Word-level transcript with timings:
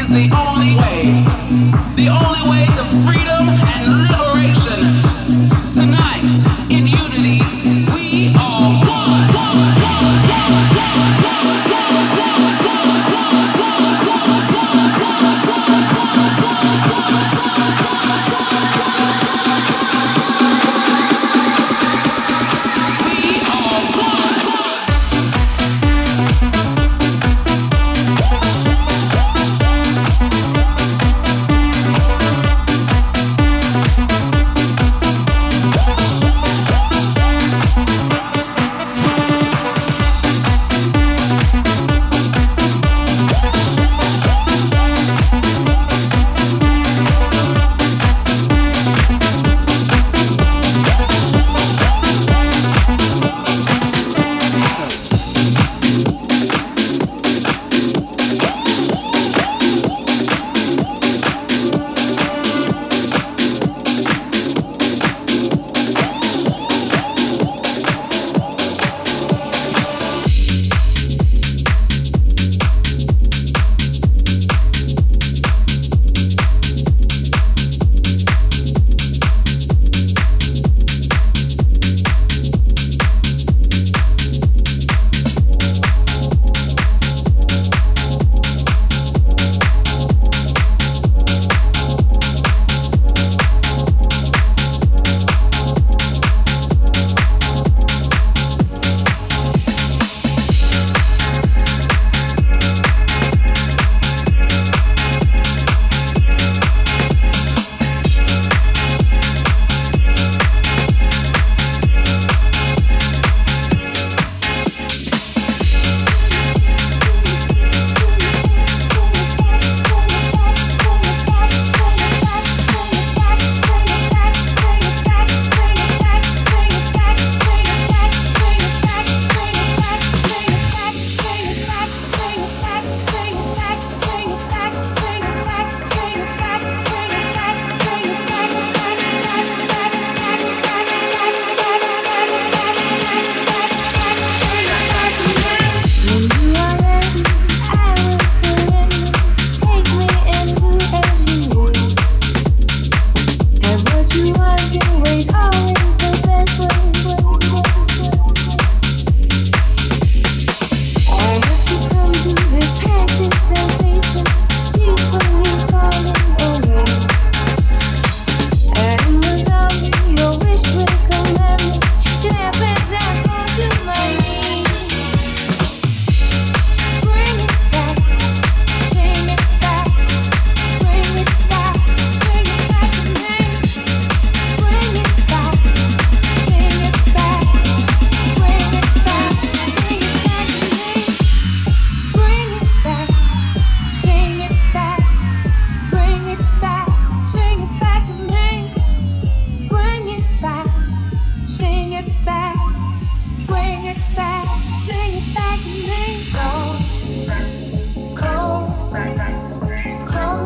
is 0.00 0.08
the 0.08 0.28
only 0.36 0.74
way. 0.76 1.24
The 1.96 2.08
only 2.08 2.42
way 2.50 2.64
to 2.78 2.84
freedom 3.04 3.48
and 3.48 3.84
liberation. 4.04 4.80
Tonight, 5.72 6.36
in 6.70 6.86
unity. 6.86 7.61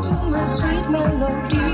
to 0.03 0.13
my 0.31 0.45
sweet 0.45 0.91
melody. 0.91 1.66